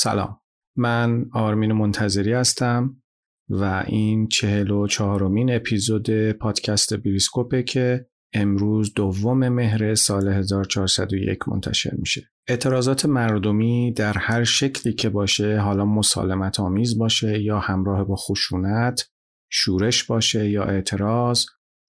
[0.00, 0.40] سلام
[0.76, 3.02] من آرمین منتظری هستم
[3.48, 11.94] و این چهل و چهارمین اپیزود پادکست بریسکوپه که امروز دوم مهر سال 1401 منتشر
[11.98, 12.30] میشه.
[12.48, 19.10] اعتراضات مردمی در هر شکلی که باشه حالا مسالمت آمیز باشه یا همراه با خشونت،
[19.50, 21.46] شورش باشه یا اعتراض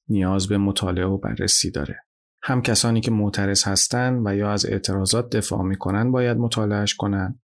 [0.09, 1.99] نیاز به مطالعه و بررسی داره.
[2.43, 7.39] هم کسانی که معترض هستند و یا از اعتراضات دفاع می‌کنن باید مطالعهش کنن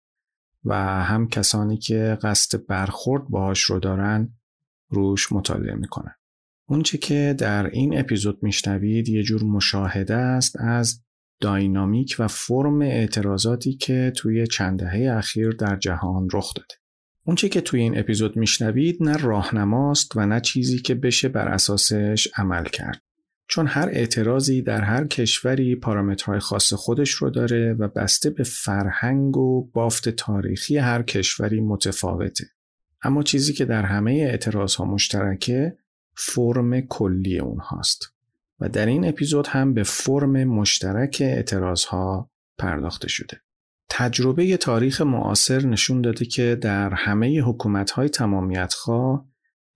[0.65, 4.33] و هم کسانی که قصد برخورد باهاش رو دارن
[4.89, 6.15] روش مطالعه می‌کنن.
[6.67, 11.01] اونچه که در این اپیزود میشنوید یه جور مشاهده است از
[11.41, 16.75] داینامیک و فرم اعتراضاتی که توی چند دهه اخیر در جهان رخ داده.
[17.23, 22.27] اونچه که توی این اپیزود میشنوید نه راهنماست و نه چیزی که بشه بر اساسش
[22.37, 23.01] عمل کرد.
[23.47, 29.37] چون هر اعتراضی در هر کشوری پارامترهای خاص خودش رو داره و بسته به فرهنگ
[29.37, 32.45] و بافت تاریخی هر کشوری متفاوته.
[33.01, 35.77] اما چیزی که در همه اعتراض ها مشترکه
[36.17, 38.13] فرم کلی اونهاست.
[38.59, 43.41] و در این اپیزود هم به فرم مشترک اعتراض ها پرداخته شده.
[43.89, 49.25] تجربه تاریخ معاصر نشون داده که در همه حکومت های تمامیت خواه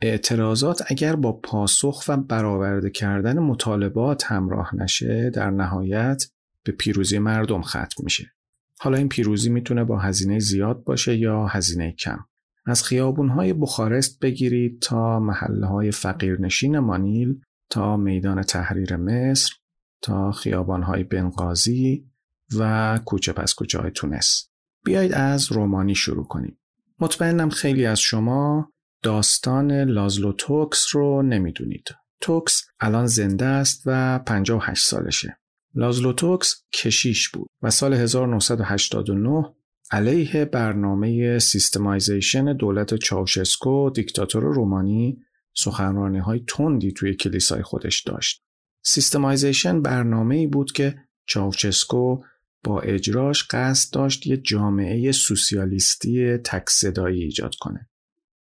[0.01, 6.23] اعتراضات اگر با پاسخ و برآورده کردن مطالبات همراه نشه در نهایت
[6.63, 8.31] به پیروزی مردم ختم میشه.
[8.79, 12.19] حالا این پیروزی می‌تونه با هزینه زیاد باشه یا هزینه کم.
[12.65, 19.53] از خیابونهای بخارست بگیرید تا محله فقیرنشین مانیل تا میدان تحریر مصر
[20.01, 22.05] تا خیابانهای بنغازی
[22.57, 24.49] و کوچه پس کوچه های تونس.
[24.85, 26.59] بیایید از رومانی شروع کنیم.
[26.99, 28.71] مطمئنم خیلی از شما
[29.03, 31.87] داستان لازلو توکس رو نمی‌دونید.
[32.21, 35.39] توکس الان زنده است و 58 سالشه.
[35.75, 39.55] لازلو توکس کشیش بود و سال 1989
[39.91, 45.17] علیه برنامه systemization دولت چاوشسکو دیکتاتور رومانی
[45.55, 48.43] سخنرانی های تندی توی کلیسای خودش داشت.
[48.85, 50.95] systemization برنامه ای بود که
[51.25, 52.21] چاوشسکو
[52.63, 56.65] با اجراش قصد داشت یه جامعه سوسیالیستی تک
[57.05, 57.89] ایجاد کنه.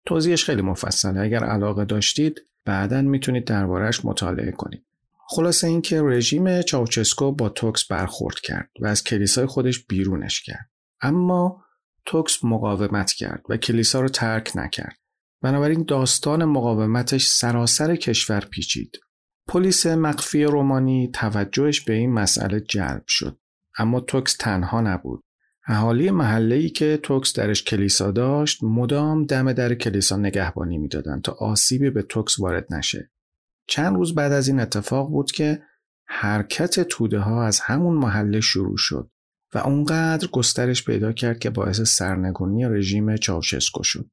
[0.09, 4.87] توضیحش خیلی مفصله اگر علاقه داشتید بعدا می‌تونید دربارهش مطالعه کنید.
[5.29, 10.71] خلاصه اینکه رژیم چاوشسکو با توکس برخورد کرد و از کلیسای خودش بیرونش کرد.
[11.01, 11.65] اما
[12.07, 14.99] توکس مقاومت کرد و کلیسا رو ترک نکرد.
[15.43, 19.01] بنابراین داستان مقاومتش سراسر کشور پیچید.
[19.49, 23.39] پلیس مخفی رومانی توجهش به این مسئله جلب شد.
[23.79, 25.23] اما توکس تنها نبود.
[25.71, 31.91] اهالی محله که توکس درش کلیسا داشت مدام دم در کلیسا نگهبانی می‌دادند تا آسیبی
[31.91, 33.11] به توکس وارد نشه.
[33.67, 35.63] چند روز بعد از این اتفاق بود که
[36.07, 39.11] حرکت توده ها از همون محله شروع شد
[39.55, 44.11] و اونقدر گسترش پیدا کرد که باعث سرنگونی رژیم چاوشسکو شد.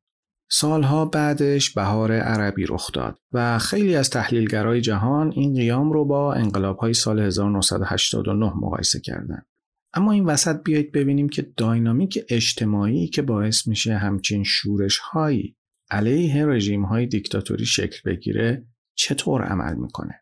[0.52, 6.34] سالها بعدش بهار عربی رخ داد و خیلی از تحلیلگرای جهان این قیام رو با
[6.34, 9.46] انقلاب سال 1989 مقایسه کردند.
[9.95, 15.56] اما این وسط بیایید ببینیم که داینامیک اجتماعی که باعث میشه همچین شورش هایی
[15.92, 18.65] علیه رژیم های دیکتاتوری شکل بگیره
[18.95, 20.21] چطور عمل می‌کنه؟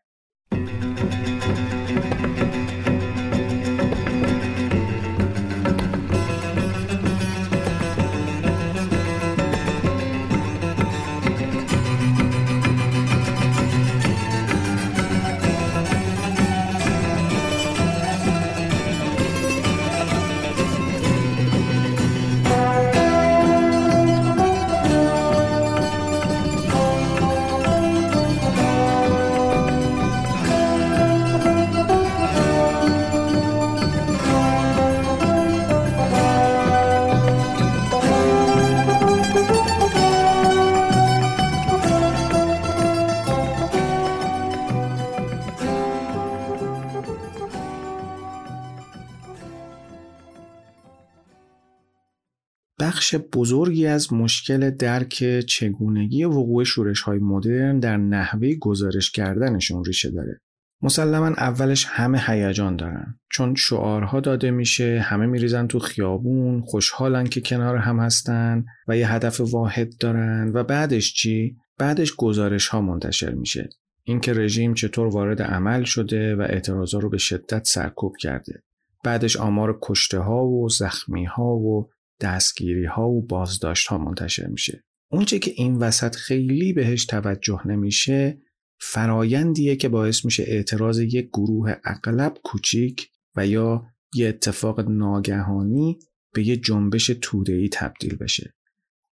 [52.84, 60.10] بخش بزرگی از مشکل درک چگونگی وقوع شورش های مدرن در نحوه گزارش کردنشون ریشه
[60.10, 60.40] داره.
[60.82, 63.18] مسلما اولش همه هیجان دارن.
[63.30, 69.12] چون شعارها داده میشه همه میریزن تو خیابون خوشحالن که کنار هم هستن و یه
[69.12, 70.50] هدف واحد دارن.
[70.54, 73.68] و بعدش چی؟ بعدش گزارش ها منتشر میشه.
[74.02, 78.62] اینکه رژیم چطور وارد عمل شده و اعتراضا رو به شدت سرکوب کرده.
[79.04, 84.84] بعدش آمار کشته ها و زخمی ها و دستگیری ها و بازداشت ها منتشر میشه
[85.10, 88.38] اونچه که این وسط خیلی بهش توجه نمیشه
[88.80, 95.98] فرایندیه که باعث میشه اعتراض یک گروه اغلب کوچیک و یا یه اتفاق ناگهانی
[96.34, 98.54] به یه جنبش توده‌ای تبدیل بشه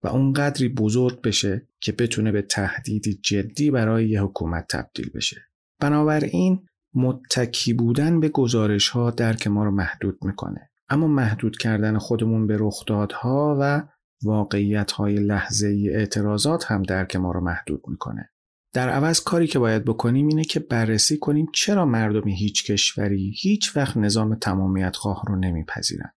[0.02, 5.42] و اونقدری بزرگ بشه که بتونه به تهدیدی جدی برای یه حکومت تبدیل بشه.
[5.80, 10.70] بنابراین متکی بودن به گزارش ها درک ما رو محدود می‌کنه.
[10.88, 13.82] اما محدود کردن خودمون به رخدادها و
[14.24, 18.30] واقعیت های لحظه اعتراضات هم درک ما رو محدود می‌کنه.
[18.74, 23.76] در عوض کاری که باید بکنیم اینه که بررسی کنیم چرا مردم هیچ کشوری هیچ
[23.76, 26.12] وقت نظام تمامیت خواه رو نمیپذیرن.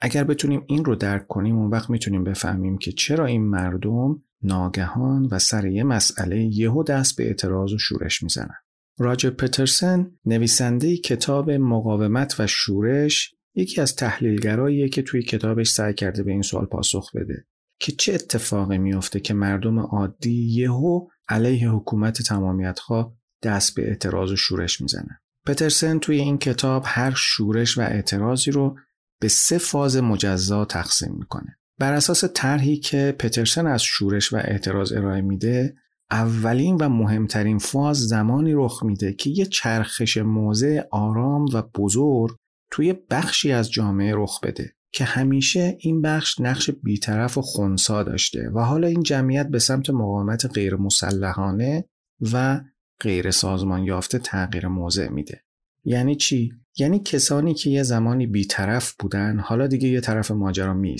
[0.00, 5.28] اگر بتونیم این رو درک کنیم اون وقت می‌تونیم بفهمیم که چرا این مردم ناگهان
[5.30, 8.56] و سر یه مسئله یهو دست به اعتراض و شورش می‌زنن.
[8.98, 16.22] راجر پترسن نویسنده کتاب مقاومت و شورش یکی از تحلیلگراییه که توی کتابش سعی کرده
[16.22, 17.46] به این سوال پاسخ بده
[17.80, 24.36] که چه اتفاقی میافته که مردم عادی یهو علیه حکومت تمامیتخواه دست به اعتراض و
[24.36, 25.20] شورش می‌زنن.
[25.46, 28.78] پترسن توی این کتاب هر شورش و اعتراضی رو
[29.20, 31.56] به سه فاز مجزا تقسیم می‌کنه.
[31.78, 35.74] بر اساس طرحی که پترسن از شورش و اعتراض ارائه میده
[36.10, 42.36] اولین و مهمترین فاز زمانی رخ میده که یه چرخش موضع آرام و بزرگ
[42.70, 48.50] توی بخشی از جامعه رخ بده که همیشه این بخش نقش بیطرف و خونسا داشته
[48.54, 51.84] و حالا این جمعیت به سمت مقاومت غیر مسلحانه
[52.32, 52.60] و
[53.00, 55.44] غیر سازمان یافته تغییر موضع میده.
[55.84, 60.96] یعنی چی؟ یعنی کسانی که یه زمانی بیطرف بودن حالا دیگه یه طرف ماجرا می.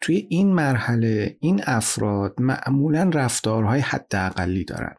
[0.00, 4.94] توی این مرحله این افراد معمولا رفتارهای حداقلی دارن.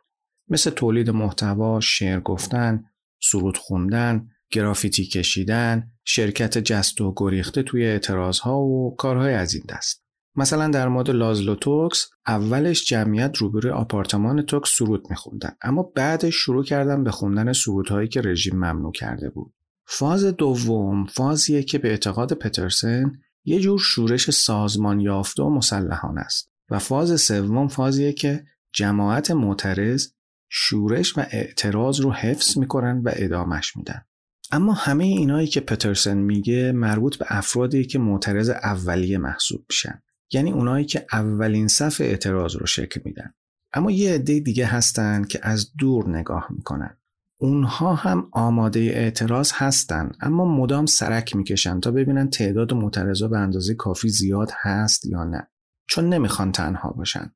[0.49, 2.83] مثل تولید محتوا، شعر گفتن،
[3.21, 9.63] سرود خوندن، گرافیتی کشیدن، شرکت جست و گریخته توی اعتراض ها و کارهای از این
[9.69, 10.03] دست.
[10.35, 16.63] مثلا در مورد لازلو توکس اولش جمعیت روبروی آپارتمان توکس سرود میخوندن اما بعدش شروع
[16.63, 19.53] کردن به خوندن سرودهایی که رژیم ممنوع کرده بود.
[19.85, 23.11] فاز دوم فازیه که به اعتقاد پترسن
[23.45, 30.07] یه جور شورش سازمان یافته و مسلحانه است و فاز سوم فازیه که جماعت معترض
[30.49, 34.05] شورش و اعتراض رو حفظ می‌کنن و ادامش میدن.
[34.53, 40.01] اما همه اینایی که پترسن میگه مربوط به افرادی که معترض اولیه محسوب میشن.
[40.33, 43.33] یعنی اونایی که اولین صف اعتراض رو شکل میدن.
[43.73, 46.97] اما یه عده دیگه هستن که از دور نگاه می‌کنن.
[47.37, 53.73] اونها هم آماده اعتراض هستن اما مدام سرک می‌کشن تا ببینن تعداد معترضا به اندازه
[53.73, 55.47] کافی زیاد هست یا نه.
[55.87, 57.31] چون نمی‌خوان تنها باشن.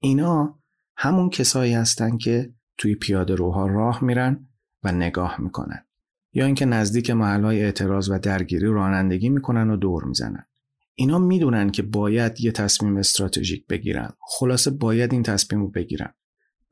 [0.00, 0.58] اینا
[0.96, 4.46] همون کسایی هستن که توی پیاده روها راه میرن
[4.82, 5.86] و نگاه می‌کنن.
[6.32, 10.46] یا اینکه نزدیک محلهای اعتراض و درگیری رانندگی می‌کنن و دور می‌زنن.
[10.94, 14.12] اینا می‌دونن که باید یه تصمیم استراتژیک بگیرن.
[14.20, 16.14] خلاصه باید این تصمیم رو بگیرن.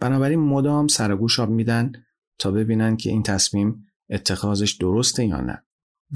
[0.01, 1.93] بنابراین مدام سرگوش آب میدن
[2.39, 5.63] تا ببینن که این تصمیم اتخاذش درسته یا نه.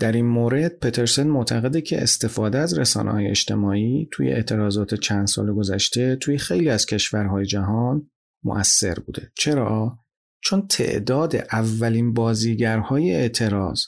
[0.01, 5.53] در این مورد پترسن معتقده که استفاده از رسانه های اجتماعی توی اعتراضات چند سال
[5.53, 8.11] گذشته توی خیلی از کشورهای جهان
[8.45, 9.31] مؤثر بوده.
[9.35, 9.99] چرا؟
[10.45, 13.83] چون تعداد اولین بازیگرهای اعتراض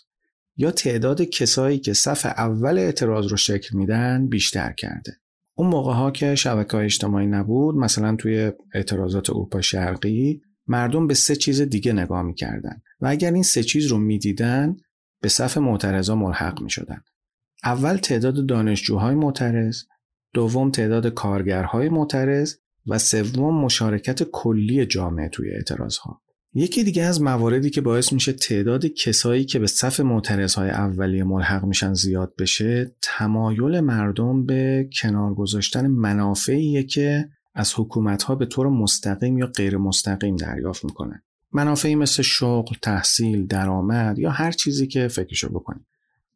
[0.56, 5.12] یا تعداد کسایی که صف اول اعتراض رو شکل میدن بیشتر کرده.
[5.54, 11.14] اون موقع ها که شبکه های اجتماعی نبود مثلا توی اعتراضات اروپا شرقی مردم به
[11.14, 14.76] سه چیز دیگه نگاه می‌کردن و اگر این سه چیز رو می‌دیدن
[15.22, 17.02] به صف معترضا ملحق می‌شدن.
[17.64, 19.82] اول تعداد دانشجوهای معترض،
[20.34, 22.54] دوم تعداد کارگرهای معترض
[22.86, 26.22] و سوم مشارکت کلی جامعه توی اعتراضها.
[26.58, 31.64] یکی دیگه از مواردی که باعث میشه تعداد کسایی که به صف معترضهای اولیه ملحق
[31.64, 39.38] میشن زیاد بشه تمایل مردم به کنار گذاشتن منافعیه که از حکومتها به طور مستقیم
[39.38, 41.22] یا غیر مستقیم دریافت می‌کنن.
[41.52, 45.86] منافعی مثل شغل، تحصیل، درآمد یا هر چیزی که فکرشو بکنید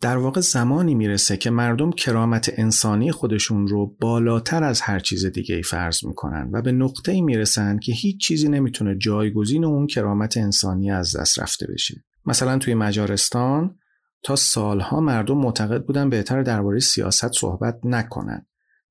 [0.00, 5.54] در واقع زمانی می‌رسه که مردم کرامت انسانی خودشون رو بالاتر از هر چیز دیگه
[5.54, 10.36] ای فرض می‌کنن و به نقطه ای می‌رسن که هیچ چیزی نمی‌تونه جایگزین اون کرامت
[10.36, 12.04] انسانی از دست رفته بشه.
[12.26, 13.78] مثلا توی مجارستان
[14.22, 18.46] تا سالها مردم معتقد بودن بهتر درباره سیاست صحبت نکنن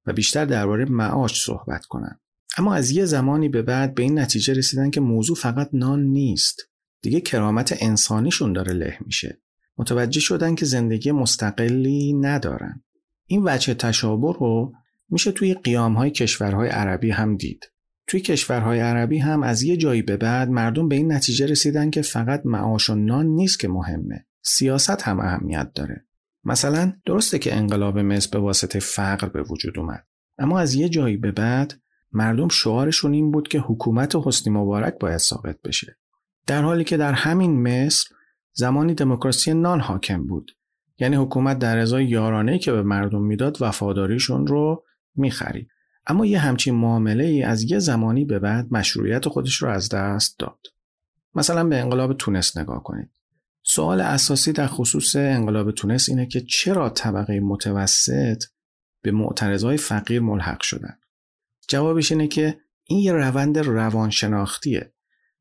[0.05, 2.19] و بیشتر درباره معاش صحبت کنن.
[2.57, 6.61] اما از یه زمانی به بعد به این نتیجه رسیدن که موضوع فقط نان نیست.
[7.01, 9.41] دیگه کرامت انسانیشون داره له میشه.
[9.79, 12.83] متوجه شدن که زندگی مستقلی ندارن.
[13.25, 14.73] این وجه تشابه رو
[15.09, 17.71] میشه توی قیام های کشورهای عربی هم دید.
[18.07, 22.01] توی کشورهای عربی هم از یه جایی به بعد مردم به این نتیجه رسیدن که
[22.01, 24.25] فقط معاش و نان نیست که مهمه.
[24.41, 26.05] سیاست هم اهمیت داره.
[26.43, 30.05] مثلا درسته که انقلاب مصر به واسطه فقر به وجود اومد.
[30.37, 31.73] اما از یه جایی به بعد
[32.11, 35.97] مردم شعارشون این بود که حکومت حسنی مبارک باید ثابت بشه.
[36.47, 38.05] در حالی که در همین مصر
[38.53, 40.51] زمانی دموکراسی نان حاکم بود.
[40.99, 45.67] یعنی حکومت در ازای یارانه که به مردم می‌داد وفاداریشون رو می‌خرید.
[46.07, 50.39] اما یه همچین معامله ای از یه زمانی به بعد مشروعیت خودش رو از دست
[50.39, 50.59] داد.
[51.35, 53.09] مثلا به انقلاب تونس نگاه کنید.
[53.63, 58.43] سوال اساسی در خصوص انقلاب تونس اینه که چرا طبقه متوسط
[59.01, 60.97] به معترضای فقیر ملحق شدن؟
[61.67, 64.93] جوابش اینه که این یه روند روانشناختیه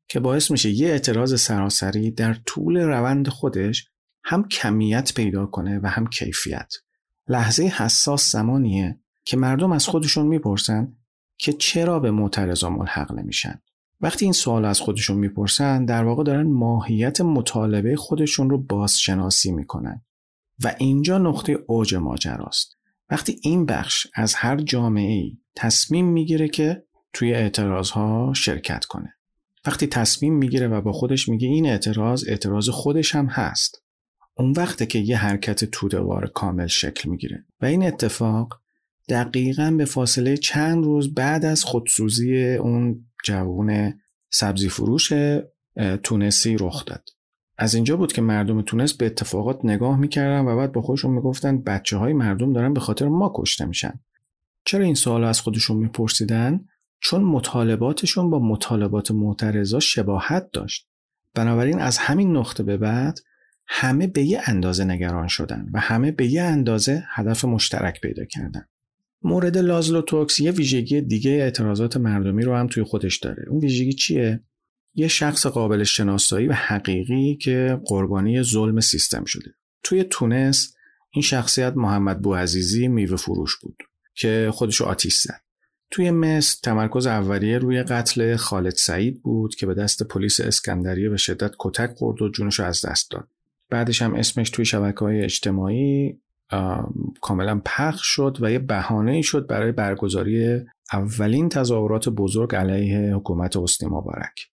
[0.09, 3.87] که باعث میشه یه اعتراض سراسری در طول روند خودش
[4.23, 6.73] هم کمیت پیدا کنه و هم کیفیت.
[7.27, 10.93] لحظه حساس زمانیه که مردم از خودشون می‌پرسن
[11.37, 13.61] که چرا به معترضا ملحق نمیشن.
[14.01, 20.01] وقتی این سوال از خودشون می‌پرسن در واقع دارن ماهیت مطالبه خودشون رو بازشناسی می‌کنن.
[20.63, 22.77] و اینجا نقطه اوج ماجراست.
[23.09, 29.18] وقتی این بخش از هر جامعه ای تصمیم می‌گیره که توی اعتراض ها شرکت کنه.
[29.69, 33.83] وقتی تصمیم می‌گیره و با خودش میگه این اعتراض اعتراض خودش هم هست.
[34.35, 37.45] اون وقته که یه حرکت تودوار کامل شکل می‌گیره.
[37.61, 38.61] و این اتفاق
[39.09, 43.93] دقیقا به فاصله چند روز بعد از خودسوزی اون جوون
[44.31, 45.13] سبزی فروش
[46.03, 47.09] تونسی رخ داد.
[47.57, 51.61] از اینجا بود که مردم تونس به اتفاقات نگاه می‌کردن و بعد با خودشون می‌گفتن
[51.61, 53.99] بچه های مردم دارن به خاطر ما کشته میشن.
[54.65, 56.65] چرا این سوال از خودشون میپرسیدن؟
[56.99, 60.87] چون مطالباتشون با مطالبات معترضا شباهت داشت.
[61.35, 63.19] بنابراین از همین نقطه به بعد
[63.67, 68.65] همه به یه اندازه نگران شدن و همه به یه اندازه هدف مشترک پیدا کردن.
[69.21, 73.45] مورد لازلو توکس یه ویژگی دیگه اعتراضات مردمی رو هم توی خودش داره.
[73.49, 74.43] اون ویژگی چیه؟
[74.95, 79.51] یه شخص قابل شناسایی و حقیقی که قربانی ظلم سیستم شده.
[79.83, 80.75] توی تونس
[81.11, 83.77] این شخصیت محمد بوعزیزی میوه فروش بود
[84.15, 85.41] که خودشو آتیش زد.
[85.91, 91.17] توی مصر تمرکز اولیه روی قتل خالد سعید بود که به دست پلیس اسکندریه به
[91.17, 93.27] شدت کتک خورد و جونش از دست داد.
[93.69, 96.19] بعدش هم اسمش توی شبکه های اجتماعی
[97.21, 100.61] کاملا پخش شد و یه بهانه شد برای برگزاری
[100.93, 104.47] اولین تظاهرات بزرگ علیه حکومت حسنی مبارک.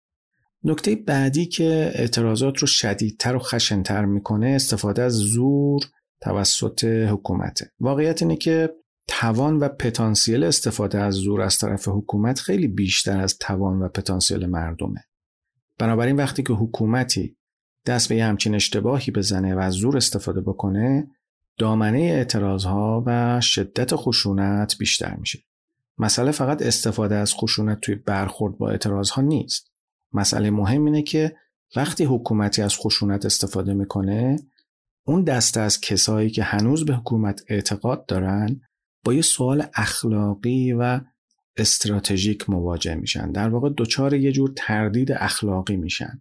[0.65, 5.83] نکته بعدی که اعتراضات رو شدیدتر و خشنتر می‌کنه استفاده از زور
[6.21, 7.71] توسط حکومته.
[7.81, 8.71] واقعیت اینه که
[9.07, 14.47] توان و پتانسیل استفاده از زور از طرف حکومت خیلی بیشتر از توان و پتانسیل
[14.47, 15.05] مردمه
[15.79, 17.37] بنابراین وقتی که حکومتی
[17.87, 21.11] دست به یه همچین اشتباهی بزنه و از زور استفاده بکنه
[21.59, 25.39] دامنه اعتراض ها و شدت خشونت بیشتر میشه.
[25.99, 29.73] مسئله فقط استفاده از خشونت توی برخورد با اعتراض ها نیست.
[30.13, 31.37] مسئله مهم اینه که
[31.77, 34.37] وقتی حکومتی از خشونت استفاده می‌کنه
[35.07, 38.61] اون دسته از کسایی که هنوز به حکومت اعتقاد دارن
[39.05, 41.01] با یه سوال اخلاقی و
[41.57, 43.33] استراتژیک مواجه میشن.
[43.33, 46.21] در واقع دچار یه جور تردید اخلاقی میشن.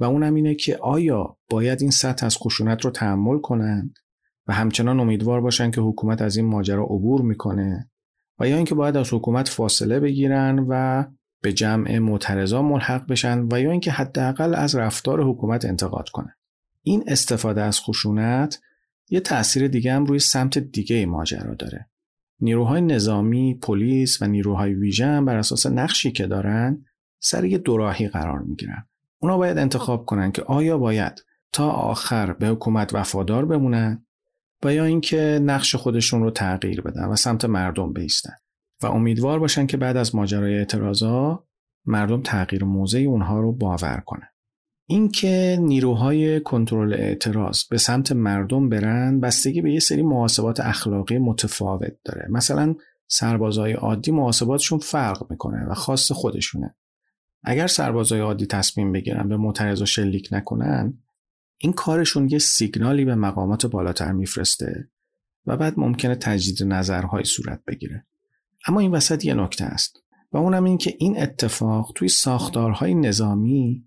[0.00, 3.94] و اونم اینه که آیا باید این سطح از خشونت رو تحمل کنند
[4.46, 7.90] و همچنان امیدوار باشن که حکومت از این ماجرا عبور می‌کنه
[8.38, 11.04] و یا اینکه باید از حکومت فاصله بگیرن و
[11.42, 16.34] به جمع معترضا ملحق بشن و یا اینکه حداقل از رفتار حکومت انتقاد کنن.
[16.82, 18.60] این استفاده از خشونت
[19.10, 21.88] یه تاثیر دیگه هم روی سمت دیگه ماجرا داره.
[22.44, 26.84] نیروهای نظامی، پلیس و نیروهای ویژه بر اساس نقشی که دارن
[27.20, 28.86] سر یه دوراهی قرار می‌گیرن.
[29.18, 34.06] اونا باید انتخاب کنن که آیا باید تا آخر به حکومت وفادار بمونن
[34.64, 38.34] و یا اینکه نقش خودشون رو تغییر بدن و سمت مردم بیستن
[38.82, 41.46] و امیدوار باشن که بعد از ماجرای اعتراضا
[41.86, 44.28] مردم تغییر موضع اونها رو باور کنن
[44.86, 51.96] اینکه نیروهای کنترل اعتراض به سمت مردم برن بستگی به یه سری محاسبات اخلاقی متفاوت
[52.04, 52.26] داره.
[52.30, 52.74] مثلا
[53.08, 56.74] سربازای عادی محاسباتشون فرق می‌کنه و خاص خودشونه.
[57.42, 60.98] اگر سربازای عادی تصمیم بگیرن به معترضا شلیک نکنن
[61.58, 64.88] این کارشون یه سیگنالی به مقامات بالاتر میفرسته
[65.46, 68.06] و بعد ممکنه تجدید نظرهای صورت بگیره.
[68.66, 73.84] اما این وسط یه نکته است و اونم این که این اتفاق توی ساختارهای نظامی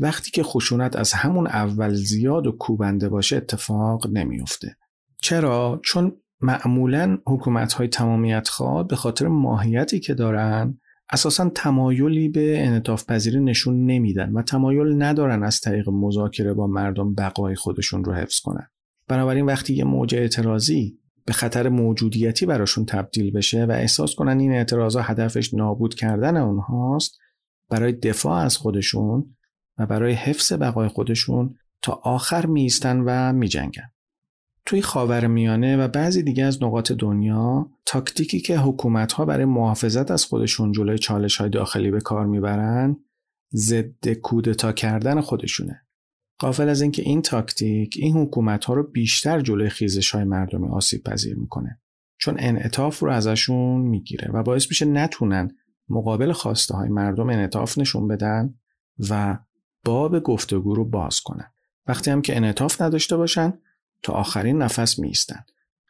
[0.00, 4.76] وقتی که خشونت از همون اول زیاد و کوبنده باشه اتفاق نمیفته
[5.22, 10.78] چرا؟ چون معمولا حکومت های تمامیت خواه به خاطر ماهیتی که دارن
[11.12, 17.14] اساسا تمایلی به انعطاف پذیری نشون نمیدن و تمایل ندارن از طریق مذاکره با مردم
[17.14, 18.66] بقای خودشون رو حفظ کنن.
[19.08, 24.52] بنابراین وقتی یه موج اعتراضی به خطر موجودیتی براشون تبدیل بشه و احساس کنن این
[24.52, 27.18] اعتراضا هدفش نابود کردن اونهاست
[27.70, 29.36] برای دفاع از خودشون
[29.80, 33.90] و برای حفظ بقای خودشون تا آخر میستن و میجنگن.
[34.66, 40.10] توی خاور میانه و بعضی دیگه از نقاط دنیا تاکتیکی که حکومت ها برای محافظت
[40.10, 42.96] از خودشون جلوی چالش های داخلی به کار می‌برن
[43.54, 45.82] ضد کودتا کردن خودشونه.
[46.38, 51.02] قافل از اینکه این تاکتیک این حکومت ها رو بیشتر جلوی خیزش های مردمی آسیب
[51.02, 51.80] پذیر می‌کنه.
[52.18, 55.50] چون انعطاف رو ازشون می‌گیره و باعث میشه نتونن
[55.88, 58.54] مقابل خواسته های مردم انعطاف نشون بدن
[59.10, 59.38] و
[59.84, 61.52] باب گفتگو رو باز کنن
[61.86, 63.58] وقتی هم که انعطاف نداشته باشن
[64.02, 65.44] تا آخرین نفس می ایستن.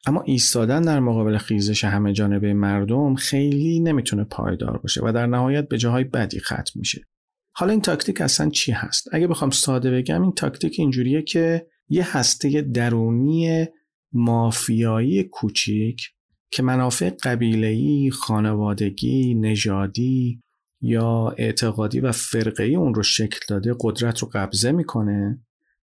[0.07, 5.69] اما ایستادن در مقابل خیزش همه جانبه مردم خیلی نمی‌تونه پایدار باشه و در نهایت
[5.69, 7.07] به جاهای بدی ختم میشه.
[7.53, 12.17] حالا این تاکتیک اصلا چی هست؟ اگه بخوام ساده بگم این تاکتیک اینجوریه که یه
[12.17, 13.67] هسته درونی
[14.13, 16.03] مافیایی کوچیک
[16.51, 20.43] که منافع قبیله‌ای، خانوادگی، نژادی
[20.81, 25.41] یا اعتقادی و فرقه‌ای اون رو شکل داده قدرت رو قبضه می‌کنه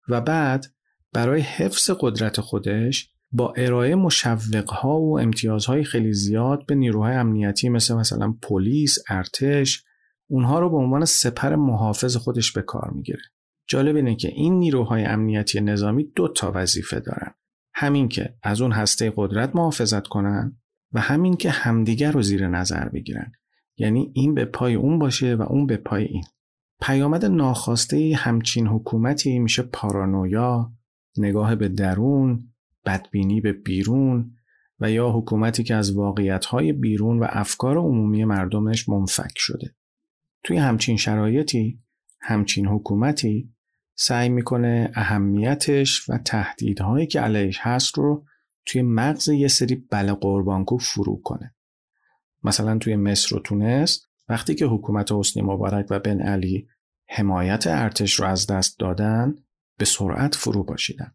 [0.09, 0.67] و بعد
[1.13, 7.95] برای حفظ قدرت خودش با ارائه مشوقها و امتیازهای خیلی زیاد به نیروهای امنیتی مثل
[7.95, 9.85] مثلا پلیس، ارتش
[10.27, 13.23] اونها رو به عنوان سپر محافظ خودش به کار می‌گیره.
[13.69, 17.35] جالب اینه که این نیروهای امنیتی نظامی دو تا وظیفه دارن.
[17.75, 20.57] همین که از اون هسته قدرت محافظت کنن
[20.93, 23.33] و همین که همدیگر رو زیر نظر بگیرن.
[23.81, 26.25] یعنی این به پای اون باشه و اون به پای این.
[26.81, 30.73] پیامد ناخواسته همچین حکومتی میشه پارانویا،
[31.19, 32.53] نگاه به درون،
[32.87, 34.37] بدبینی به بیرون
[34.81, 39.75] و یا حکومتی که از واقعیتهای بیرون و افکار عمومی مردمش منفک شده.
[40.45, 41.83] توی همچین شرایطی،
[42.21, 43.55] همچین حکومتی
[43.95, 48.25] سعی می‌کنه اهمیتش و تهدیدهایی که علیش هست رو
[48.67, 51.55] توی مغز یه سری بله قربانگو فرو کنه.
[52.43, 56.69] مثلا توی مصر و تونس وقتی که حکومت حسنی مبارک و بن علی
[57.09, 59.35] حمایت ارتش رو از دست دادن
[59.79, 61.15] به سرعت فرو پاشیدن.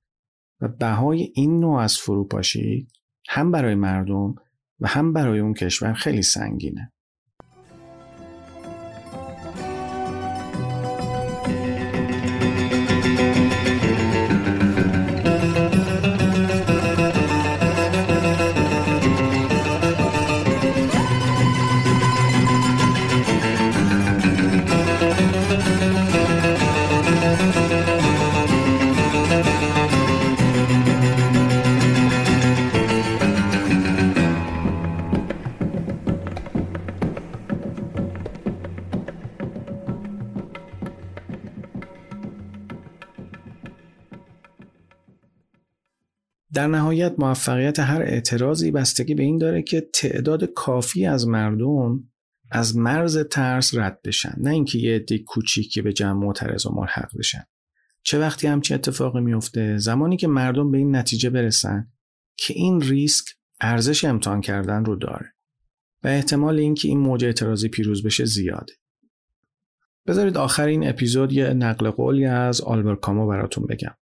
[0.62, 2.88] و بهای این نوع از فروپاشی
[3.30, 4.36] هم برای مردم
[4.80, 6.94] و هم برای اون کشور خیلی سنگینه.
[46.66, 52.04] در نهایت موفقیت هر اعتراضی بستگی به این داره که تعداد کافی از مردم
[52.52, 54.34] از مرز ترس رد بشن.
[54.38, 57.44] نه اینکه یه عده کوچیکی به جمع معترض و ملحق بشن.
[58.04, 61.92] چه وقتی همچی اتفاقی میفته؟ زمانی که مردم به این نتیجه برسن
[62.38, 63.26] که این ریسک
[63.62, 65.34] ارزش امتحان کردن رو داره.
[66.04, 68.74] و احتمال اینکه این موج اعتراضی پیروز بشه زیاده.
[70.08, 73.96] بذارید آخر این اپیزود یه نقل قولی از آلبر کامو براتون بگم.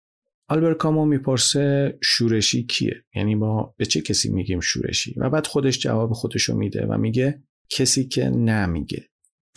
[0.49, 5.79] آلبر کامو می‌پرسه شورشی کیه؟ یعنی ما به چه کسی میگیم شورشی؟ و بعد خودش
[5.79, 9.09] جواب خودشو میده و میگه کسی که نه میگه.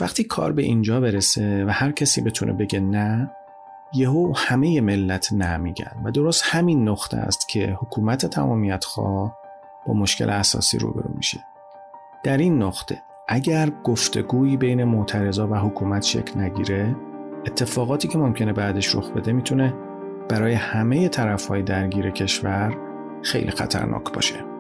[0.02, 3.32] وقتی کار به اینجا برسه و هر کسی بتونه بگه نه
[3.96, 9.38] یهو همه ملت نه میگن و درست همین نقطه است که حکومت تمامیت خواه
[9.88, 11.40] با مشکل اساسی روبرو میشه.
[12.24, 16.96] در این نقطه اگر گفتگویی بین معترضا و حکومت شکل نگیره
[17.46, 19.74] اتفاقاتی که ممکنه بعدش رخ بده می‌تونه
[20.30, 22.78] برای همه طرفهای درگیر کشور
[23.22, 24.55] خیلی خطرناک باشه.